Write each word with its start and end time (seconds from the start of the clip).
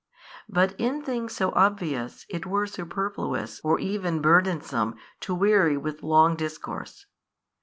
But 0.49 0.73
in 0.79 1.03
things 1.03 1.35
so 1.35 1.51
obvious 1.53 2.25
it 2.27 2.47
were 2.47 2.65
superfluous 2.65 3.61
or 3.63 3.77
even 3.79 4.19
burdensome 4.19 4.95
to 5.19 5.35
weary 5.35 5.77
with 5.77 6.01
long 6.01 6.35
discourse. 6.35 7.05